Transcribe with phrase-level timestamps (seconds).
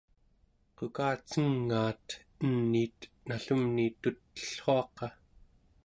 [0.77, 2.07] qukacengaat
[2.45, 5.05] eniit nallumni tut'ellruaqa